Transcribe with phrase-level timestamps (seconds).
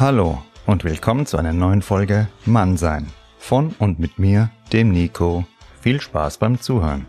[0.00, 3.12] Hallo und willkommen zu einer neuen Folge Mannsein.
[3.38, 5.44] Von und mit mir, dem Nico.
[5.80, 7.06] Viel Spaß beim Zuhören.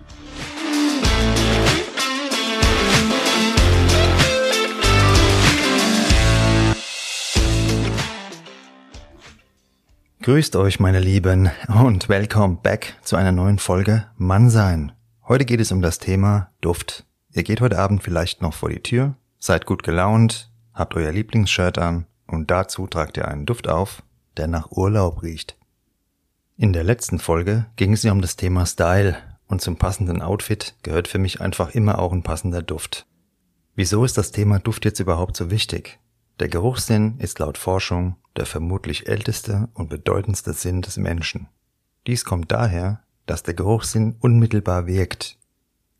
[10.21, 11.49] Grüßt euch, meine Lieben,
[11.83, 14.91] und welcome back zu einer neuen Folge Mannsein.
[15.27, 17.07] Heute geht es um das Thema Duft.
[17.31, 21.79] Ihr geht heute Abend vielleicht noch vor die Tür, seid gut gelaunt, habt euer Lieblingsshirt
[21.79, 24.03] an und dazu tragt ihr einen Duft auf,
[24.37, 25.57] der nach Urlaub riecht.
[26.57, 30.75] In der letzten Folge ging es ja um das Thema Style und zum passenden Outfit
[30.83, 33.05] gehört für mich einfach immer auch ein passender Duft.
[33.75, 35.99] Wieso ist das Thema Duft jetzt überhaupt so wichtig?
[36.39, 41.47] Der Geruchssinn ist laut Forschung der vermutlich älteste und bedeutendste Sinn des Menschen.
[42.07, 45.37] Dies kommt daher, dass der Geruchssinn unmittelbar wirkt.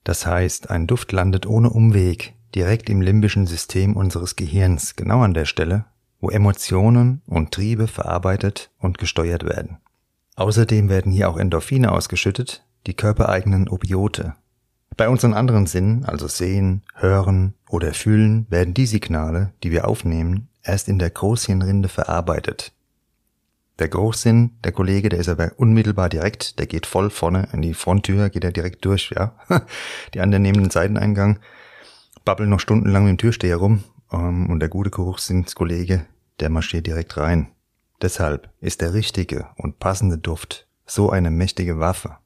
[0.04, 5.34] Das heißt, ein Duft landet ohne Umweg direkt im limbischen System unseres Gehirns, genau an
[5.34, 5.86] der Stelle,
[6.26, 9.78] wo Emotionen und Triebe verarbeitet und gesteuert werden.
[10.36, 14.34] Außerdem werden hier auch Endorphine ausgeschüttet, die körpereigenen Opiote.
[14.98, 20.48] Bei unseren anderen Sinnen, also Sehen, Hören oder Fühlen, werden die Signale, die wir aufnehmen,
[20.64, 22.72] erst in der Großhirnrinde verarbeitet.
[23.78, 27.76] Der Geruchssinn, der Kollege, der ist aber unmittelbar direkt, der geht voll vorne in die
[27.76, 29.36] Fronttür, geht er direkt durch, ja.
[30.16, 31.38] Die anderen nehmen den Seiteneingang,
[32.24, 36.06] babbeln noch stundenlang mit dem Türsteher rum, ähm, und der gute Geruchssinnskollege,
[36.40, 37.52] der marschiert direkt rein.
[38.02, 42.18] Deshalb ist der richtige und passende Duft so eine mächtige Waffe.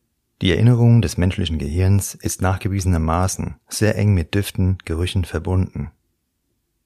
[0.42, 5.92] Die Erinnerung des menschlichen Gehirns ist nachgewiesenermaßen sehr eng mit Düften, Gerüchen verbunden.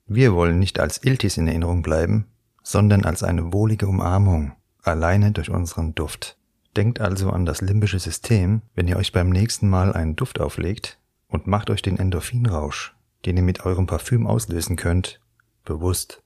[0.07, 2.27] Wir wollen nicht als Iltis in Erinnerung bleiben,
[2.63, 6.37] sondern als eine wohlige Umarmung, alleine durch unseren Duft.
[6.75, 10.97] Denkt also an das limbische System, wenn ihr euch beim nächsten Mal einen Duft auflegt
[11.27, 12.95] und macht euch den Endorphinrausch,
[13.25, 15.21] den ihr mit eurem Parfüm auslösen könnt,
[15.63, 16.23] bewusst.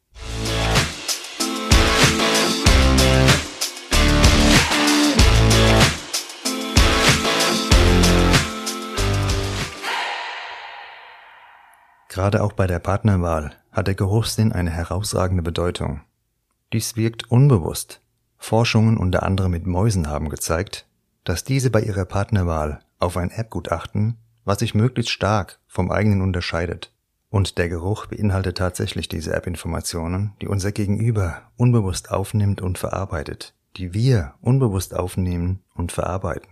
[12.17, 16.01] Gerade auch bei der Partnerwahl hat der Geruchssinn eine herausragende Bedeutung.
[16.73, 18.01] Dies wirkt unbewusst.
[18.39, 20.87] Forschungen unter anderem mit Mäusen haben gezeigt,
[21.23, 26.23] dass diese bei ihrer Partnerwahl auf ein Erbgut achten, was sich möglichst stark vom eigenen
[26.23, 26.91] unterscheidet.
[27.29, 33.93] Und der Geruch beinhaltet tatsächlich diese Erbinformationen, die unser Gegenüber unbewusst aufnimmt und verarbeitet, die
[33.93, 36.49] wir unbewusst aufnehmen und verarbeiten.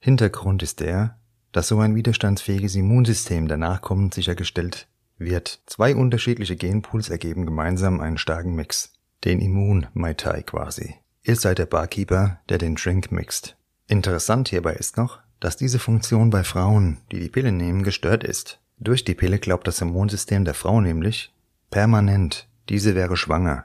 [0.00, 1.18] Hintergrund ist der,
[1.52, 5.60] dass so ein widerstandsfähiges Immunsystem der Nachkommen sichergestellt wird.
[5.66, 8.92] Zwei unterschiedliche Genpools ergeben gemeinsam einen starken Mix.
[9.24, 10.94] Den Immun-Mai Tai quasi.
[11.22, 13.56] Ihr seid der Barkeeper, der den Drink mixt.
[13.88, 18.60] Interessant hierbei ist noch, dass diese Funktion bei Frauen, die die Pille nehmen, gestört ist.
[18.80, 21.32] Durch die Pille glaubt das Immunsystem der Frau nämlich
[21.70, 23.64] permanent, diese wäre schwanger.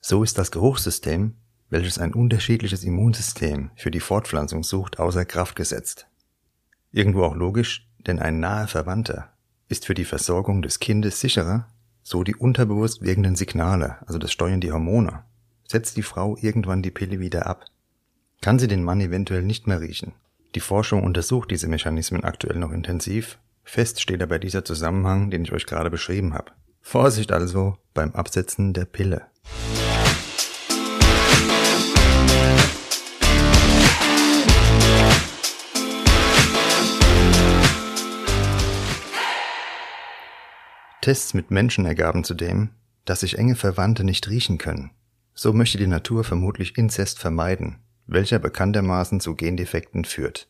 [0.00, 1.34] So ist das Geruchssystem,
[1.70, 6.06] welches ein unterschiedliches Immunsystem für die Fortpflanzung sucht, außer Kraft gesetzt.
[6.92, 9.32] Irgendwo auch logisch, denn ein naher Verwandter
[9.68, 11.68] ist für die Versorgung des Kindes sicherer,
[12.02, 15.24] so die unterbewusst wirkenden Signale, also das steuern die Hormone.
[15.66, 17.66] Setzt die Frau irgendwann die Pille wieder ab,
[18.40, 20.12] kann sie den Mann eventuell nicht mehr riechen.
[20.54, 23.38] Die Forschung untersucht diese Mechanismen aktuell noch intensiv.
[23.68, 26.52] Fest steht aber dieser Zusammenhang, den ich euch gerade beschrieben habe.
[26.80, 29.26] Vorsicht also beim Absetzen der Pille.
[41.02, 42.70] Tests mit Menschen ergaben zudem,
[43.04, 44.92] dass sich enge Verwandte nicht riechen können.
[45.34, 50.48] So möchte die Natur vermutlich Inzest vermeiden, welcher bekanntermaßen zu Gendefekten führt.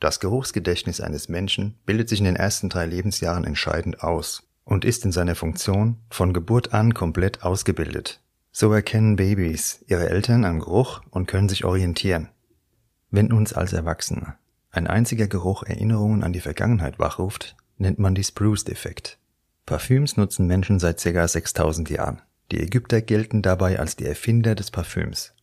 [0.00, 5.04] Das Geruchsgedächtnis eines Menschen bildet sich in den ersten drei Lebensjahren entscheidend aus und ist
[5.04, 8.20] in seiner Funktion von Geburt an komplett ausgebildet.
[8.52, 12.28] So erkennen Babys ihre Eltern am Geruch und können sich orientieren.
[13.10, 14.36] Wenn uns als Erwachsene
[14.70, 19.18] ein einziger Geruch Erinnerungen an die Vergangenheit wachruft, nennt man dies Proust-Effekt.
[19.66, 21.26] Parfüms nutzen Menschen seit ca.
[21.26, 22.22] 6000 Jahren.
[22.52, 25.34] Die Ägypter gelten dabei als die Erfinder des Parfüms.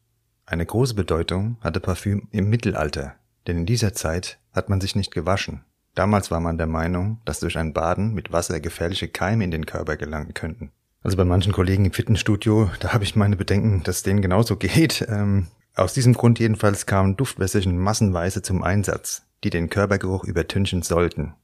[0.45, 3.15] Eine große Bedeutung hatte Parfüm im Mittelalter,
[3.47, 5.63] denn in dieser Zeit hat man sich nicht gewaschen.
[5.93, 9.65] Damals war man der Meinung, dass durch ein Baden mit Wasser gefährliche Keime in den
[9.65, 10.71] Körper gelangen könnten.
[11.03, 15.05] Also bei manchen Kollegen im Fitnessstudio, da habe ich meine Bedenken, dass denen genauso geht.
[15.07, 21.35] Ähm, aus diesem Grund jedenfalls kamen Duftwässerchen massenweise zum Einsatz, die den Körpergeruch übertünchen sollten.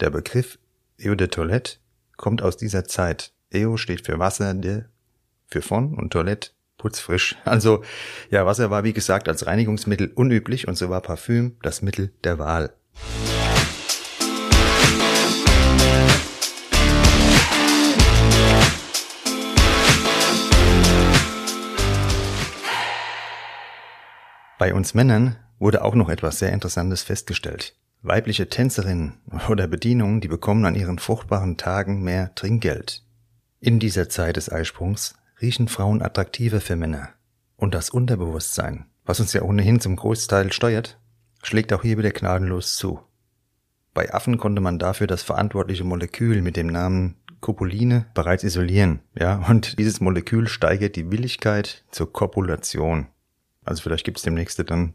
[0.00, 0.58] Der Begriff
[1.02, 1.76] Eau de Toilette
[2.16, 3.32] kommt aus dieser Zeit.
[3.50, 4.82] Eo steht für Wasser, de
[5.46, 6.50] für von und Toilette
[6.84, 7.36] putzfrisch.
[7.46, 7.82] Also
[8.30, 12.38] ja, Wasser war wie gesagt als Reinigungsmittel unüblich und so war Parfüm das Mittel der
[12.38, 12.74] Wahl.
[24.58, 27.74] Bei uns Männern wurde auch noch etwas sehr Interessantes festgestellt.
[28.02, 29.14] Weibliche Tänzerinnen
[29.48, 33.02] oder Bedienungen, die bekommen an ihren fruchtbaren Tagen mehr Trinkgeld.
[33.60, 35.14] In dieser Zeit des Eisprungs
[35.44, 37.10] riechen Frauen attraktiver für Männer.
[37.56, 40.98] Und das Unterbewusstsein, was uns ja ohnehin zum Großteil steuert,
[41.42, 43.00] schlägt auch hier wieder gnadenlos zu.
[43.92, 49.44] Bei Affen konnte man dafür das verantwortliche Molekül mit dem Namen Copuline bereits isolieren, ja,
[49.50, 53.08] und dieses Molekül steigert die Willigkeit zur Kopulation.
[53.66, 54.94] Also vielleicht gibt's demnächst dann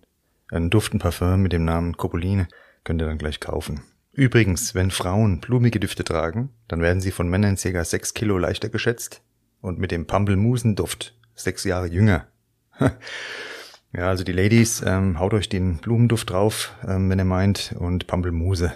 [0.51, 2.47] einen Duftenparfum mit dem Namen Copuline,
[2.83, 3.81] könnt ihr dann gleich kaufen.
[4.13, 7.85] Übrigens, wenn Frauen blumige Düfte tragen, dann werden sie von Männern ca.
[7.85, 9.21] 6 Kilo leichter geschätzt
[9.61, 12.27] und mit dem Pampelmusenduft sechs Jahre jünger.
[12.79, 18.07] ja, also die Ladies, ähm, haut euch den Blumenduft drauf, ähm, wenn ihr meint, und
[18.07, 18.73] Pampelmuse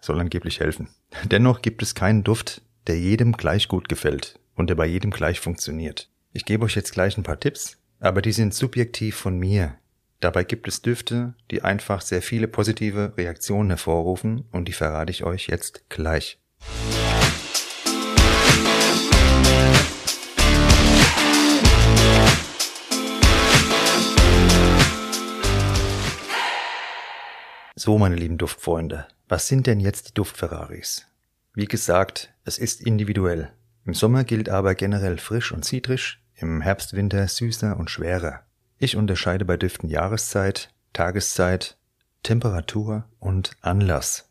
[0.00, 0.88] soll angeblich helfen.
[1.24, 5.40] Dennoch gibt es keinen Duft, der jedem gleich gut gefällt und der bei jedem gleich
[5.40, 6.10] funktioniert.
[6.32, 9.76] Ich gebe euch jetzt gleich ein paar Tipps, aber die sind subjektiv von mir.
[10.20, 15.24] Dabei gibt es Düfte, die einfach sehr viele positive Reaktionen hervorrufen und die verrate ich
[15.24, 16.38] euch jetzt gleich.
[27.76, 31.06] So, meine lieben Duftfreunde, was sind denn jetzt die Duftferraris?
[31.54, 33.50] Wie gesagt, es ist individuell.
[33.84, 38.42] Im Sommer gilt aber generell frisch und zitrisch, im Herbst, Winter süßer und schwerer.
[38.78, 41.76] Ich unterscheide bei Düften Jahreszeit, Tageszeit,
[42.22, 44.28] Temperatur und Anlass.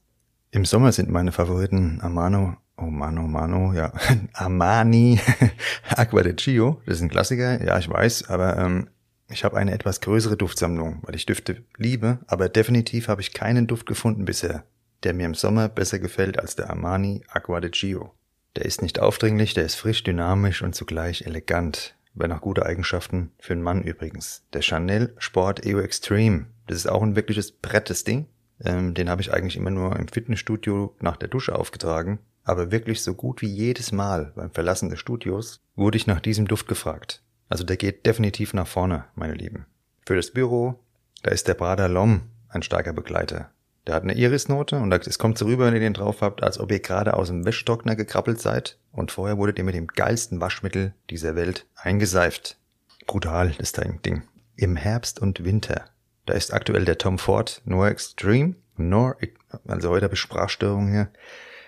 [0.52, 3.92] Im Sommer sind meine Favoriten Amano, oh Mano, Mano, ja,
[4.34, 5.20] Armani,
[5.90, 8.88] Aqua de Gio, das ist ein Klassiker, ja, ich weiß, aber ähm,
[9.30, 13.68] ich habe eine etwas größere Duftsammlung, weil ich Düfte liebe, aber definitiv habe ich keinen
[13.68, 14.66] Duft gefunden bisher,
[15.04, 18.14] der mir im Sommer besser gefällt als der Armani Aqua de Gio.
[18.56, 21.96] Der ist nicht aufdringlich, der ist frisch, dynamisch und zugleich elegant.
[22.14, 24.44] Wäre noch gute Eigenschaften für einen Mann übrigens.
[24.54, 26.46] Der Chanel Sport EO Extreme.
[26.68, 28.28] Das ist auch ein wirkliches Brettes Ding.
[28.64, 32.20] Ähm, den habe ich eigentlich immer nur im Fitnessstudio nach der Dusche aufgetragen.
[32.44, 36.48] Aber wirklich so gut wie jedes Mal beim Verlassen des Studios wurde ich nach diesem
[36.48, 37.24] Duft gefragt.
[37.54, 39.68] Also der geht definitiv nach vorne, meine Lieben.
[40.08, 40.80] Für das Büro,
[41.22, 43.52] da ist der Prada Lom ein starker Begleiter.
[43.86, 46.60] Der hat eine Irisnote und es kommt so rüber, wenn ihr den drauf habt, als
[46.60, 50.42] ob ihr gerade aus dem Wäschtrockner gekrabbelt seid und vorher wurdet ihr mit dem geilsten
[50.42, 52.58] Waschmittel dieser Welt eingeseift.
[53.06, 54.24] Brutal, das Ding.
[54.56, 55.86] Im Herbst und Winter,
[56.26, 59.16] da ist aktuell der Tom Ford Noir Extreme, Noir,
[59.68, 61.12] also heute habe ich Sprachstörung hier,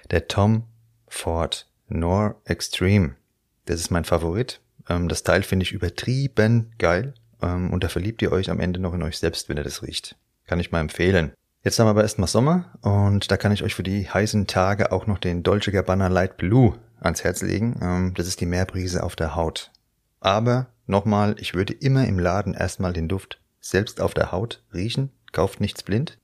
[0.09, 0.63] der Tom
[1.07, 3.17] Ford Noir Extreme.
[3.65, 4.61] Das ist mein Favorit.
[4.89, 8.79] Ähm, das Teil finde ich übertrieben geil ähm, und da verliebt ihr euch am Ende
[8.79, 10.15] noch in euch selbst, wenn ihr das riecht.
[10.45, 11.31] Kann ich mal empfehlen.
[11.63, 14.91] Jetzt haben wir aber erstmal Sommer und da kann ich euch für die heißen Tage
[14.91, 17.79] auch noch den Dolce Gabbana Light Blue ans Herz legen.
[17.81, 19.71] Ähm, das ist die Meerbrise auf der Haut.
[20.19, 25.11] Aber nochmal, ich würde immer im Laden erstmal den Duft selbst auf der Haut riechen.
[25.31, 26.19] Kauft nichts blind.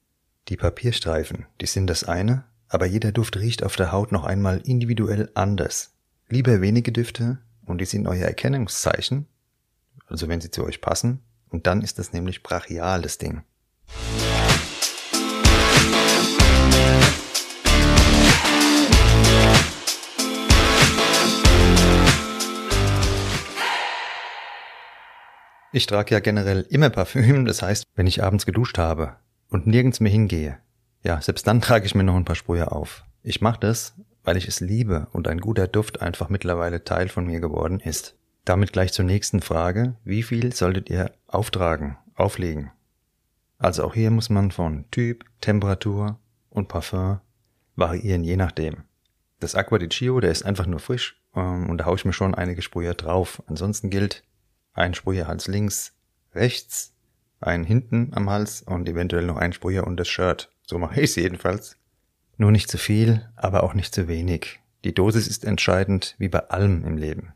[0.48, 4.62] Die Papierstreifen, die sind das eine, aber jeder Duft riecht auf der Haut noch einmal
[4.64, 5.94] individuell anders.
[6.30, 9.28] Lieber wenige Düfte, und die sind euer Erkennungszeichen,
[10.08, 13.44] also wenn sie zu euch passen, und dann ist das nämlich brachial, das Ding.
[25.74, 29.16] Ich trage ja generell immer Parfüm, das heißt, wenn ich abends geduscht habe
[29.48, 30.58] und nirgends mehr hingehe,
[31.02, 33.06] ja, selbst dann trage ich mir noch ein paar Sprühe auf.
[33.24, 37.26] Ich mache das, weil ich es liebe und ein guter Duft einfach mittlerweile Teil von
[37.26, 38.16] mir geworden ist.
[38.46, 39.96] Damit gleich zur nächsten Frage.
[40.04, 42.72] Wie viel solltet ihr auftragen, auflegen?
[43.58, 47.20] Also auch hier muss man von Typ, Temperatur und Parfum
[47.76, 48.84] variieren, je nachdem.
[49.40, 52.14] Das Aqua di Gio, der ist einfach nur frisch ähm, und da haue ich mir
[52.14, 53.42] schon einige Sprüher drauf.
[53.48, 54.24] Ansonsten gilt
[54.74, 55.94] ein Sprüherhals links,
[56.34, 56.94] rechts,
[57.40, 60.52] ein hinten am Hals und eventuell noch ein Sprüher und das Shirt.
[60.62, 61.78] So mache ich es jedenfalls.
[62.42, 64.62] Nur nicht zu viel, aber auch nicht zu wenig.
[64.84, 67.34] Die Dosis ist entscheidend, wie bei allem im Leben.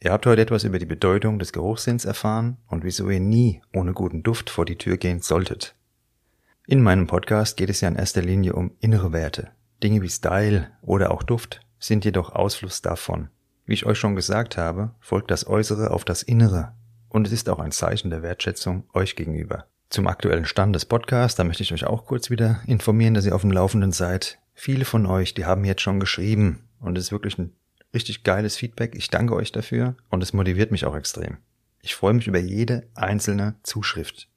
[0.00, 3.92] Ihr habt heute etwas über die Bedeutung des Geruchssinns erfahren und wieso ihr nie ohne
[3.92, 5.74] guten Duft vor die Tür gehen solltet.
[6.66, 9.50] In meinem Podcast geht es ja in erster Linie um innere Werte.
[9.82, 13.28] Dinge wie Style oder auch Duft sind jedoch Ausfluss davon.
[13.66, 16.72] Wie ich euch schon gesagt habe, folgt das Äußere auf das Innere
[17.10, 19.66] und es ist auch ein Zeichen der Wertschätzung euch gegenüber.
[19.92, 23.34] Zum aktuellen Stand des Podcasts, da möchte ich euch auch kurz wieder informieren, dass ihr
[23.34, 24.38] auf dem Laufenden seid.
[24.54, 27.52] Viele von euch, die haben jetzt schon geschrieben und es ist wirklich ein
[27.92, 28.94] richtig geiles Feedback.
[28.94, 31.36] Ich danke euch dafür und es motiviert mich auch extrem.
[31.82, 34.30] Ich freue mich über jede einzelne Zuschrift.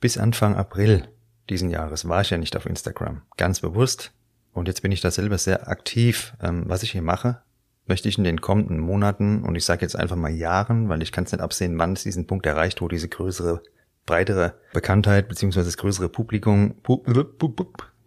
[0.00, 1.06] Bis Anfang April
[1.48, 4.10] diesen Jahres war ich ja nicht auf Instagram, ganz bewusst.
[4.52, 6.34] Und jetzt bin ich da selber sehr aktiv.
[6.42, 7.40] Ähm, was ich hier mache,
[7.86, 11.12] möchte ich in den kommenden Monaten, und ich sage jetzt einfach mal Jahren, weil ich
[11.12, 13.62] kann es nicht absehen, wann es diesen Punkt erreicht, wo diese größere,
[14.08, 16.74] breitere Bekanntheit beziehungsweise das größere Publikum,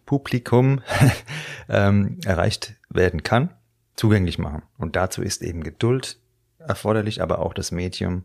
[0.04, 0.82] Publikum
[1.68, 3.54] ähm, erreicht werden kann
[3.94, 4.62] zugänglich machen.
[4.78, 6.18] Und dazu ist eben Geduld
[6.58, 8.24] erforderlich, aber auch das Medium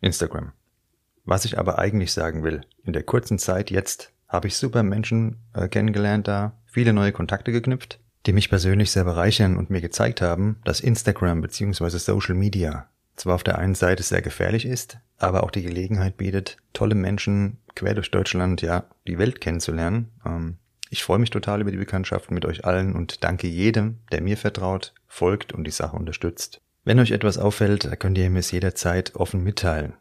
[0.00, 0.52] Instagram.
[1.24, 5.36] Was ich aber eigentlich sagen will, in der kurzen Zeit jetzt habe ich super Menschen
[5.54, 10.20] äh, kennengelernt da, viele neue Kontakte geknüpft, die mich persönlich sehr bereichern und mir gezeigt
[10.20, 11.98] haben, dass Instagram bzw.
[11.98, 16.56] Social Media zwar auf der einen Seite sehr gefährlich ist, aber auch die Gelegenheit bietet,
[16.72, 20.10] tolle Menschen quer durch Deutschland, ja, die Welt kennenzulernen.
[20.24, 20.56] Ähm,
[20.90, 24.36] ich freue mich total über die Bekanntschaft mit euch allen und danke jedem, der mir
[24.36, 26.60] vertraut, folgt und die Sache unterstützt.
[26.84, 29.94] Wenn euch etwas auffällt, könnt ihr mir es jederzeit offen mitteilen.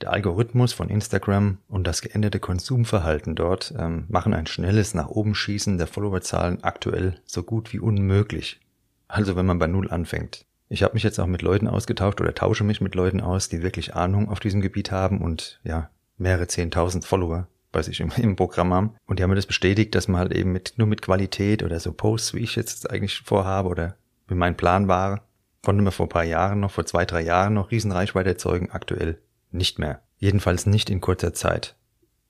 [0.00, 5.34] Der Algorithmus von Instagram und das geänderte Konsumverhalten dort ähm, machen ein schnelles nach oben
[5.34, 8.60] schießen der Followerzahlen aktuell so gut wie unmöglich.
[9.08, 10.46] Also wenn man bei Null anfängt.
[10.68, 13.62] Ich habe mich jetzt auch mit Leuten ausgetauscht oder tausche mich mit Leuten aus, die
[13.62, 18.36] wirklich Ahnung auf diesem Gebiet haben und ja, mehrere zehntausend Follower bei sich im, im
[18.36, 18.94] Programm haben.
[19.06, 21.80] Und die haben mir das bestätigt, dass man halt eben mit, nur mit Qualität oder
[21.80, 23.96] so Posts, wie ich jetzt eigentlich vorhabe oder
[24.26, 25.22] wie mein Plan war,
[25.64, 29.18] konnte man vor ein paar Jahren noch, vor zwei, drei Jahren noch Riesenreichweite erzeugen, aktuell
[29.50, 30.02] nicht mehr.
[30.18, 31.76] Jedenfalls nicht in kurzer Zeit.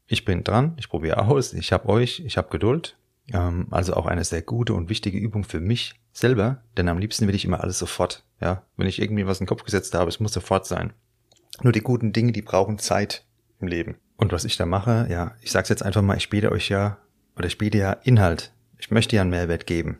[0.07, 2.97] Ich bin dran, ich probiere aus, ich habe euch, ich habe Geduld.
[3.33, 7.27] Ähm, also auch eine sehr gute und wichtige Übung für mich selber, denn am liebsten
[7.27, 8.25] will ich immer alles sofort.
[8.41, 10.93] Ja, wenn ich irgendwie was in den Kopf gesetzt habe, es muss sofort sein.
[11.63, 13.25] Nur die guten Dinge, die brauchen Zeit
[13.61, 13.97] im Leben.
[14.17, 16.99] Und was ich da mache, ja, ich sag's jetzt einfach mal, ich biete euch ja,
[17.37, 18.53] oder ich biete ja Inhalt.
[18.79, 19.99] Ich möchte ja einen Mehrwert geben.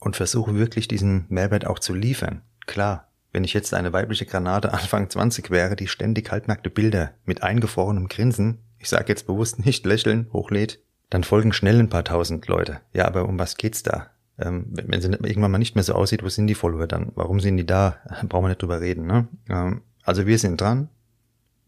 [0.00, 2.42] Und versuche wirklich diesen Mehrwert auch zu liefern.
[2.66, 7.42] Klar, wenn ich jetzt eine weibliche Granate Anfang 20 wäre, die ständig halbnackte Bilder mit
[7.42, 12.46] eingefrorenem Grinsen, ich sage jetzt bewusst nicht lächeln, hochlädt, dann folgen schnell ein paar tausend
[12.48, 12.80] Leute.
[12.92, 14.10] Ja, aber um was geht's da?
[14.38, 17.12] Ähm, wenn sie irgendwann mal nicht mehr so aussieht, wo sind die Follower dann?
[17.14, 17.98] Warum sind die da?
[18.28, 19.28] Brauchen wir nicht drüber reden, ne?
[19.48, 20.88] Ähm, also wir sind dran.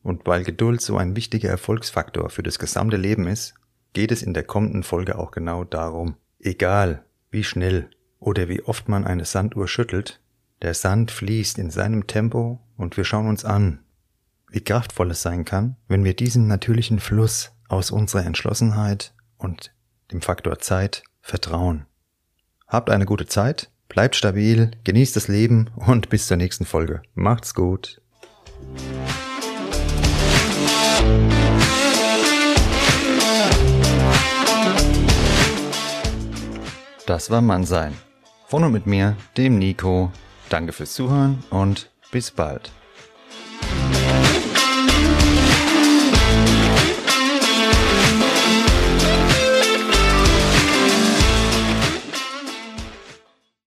[0.02, 3.54] Und weil Geduld so ein wichtiger Erfolgsfaktor für das gesamte Leben ist,
[3.92, 6.16] geht es in der kommenden Folge auch genau darum.
[6.40, 7.90] Egal, wie schnell
[8.20, 10.20] oder wie oft man eine Sanduhr schüttelt,
[10.62, 13.80] der Sand fließt in seinem Tempo und wir schauen uns an,
[14.50, 19.72] wie kraftvoll es sein kann, wenn wir diesem natürlichen Fluss aus unserer Entschlossenheit und
[20.12, 21.86] dem Faktor Zeit vertrauen.
[22.66, 27.02] Habt eine gute Zeit, bleibt stabil, genießt das Leben und bis zur nächsten Folge.
[27.14, 28.00] Macht's gut.
[37.06, 37.94] Das war Mannsein.
[38.48, 40.12] Von und mit mir, dem Nico.
[40.50, 42.70] Danke fürs Zuhören und bis bald.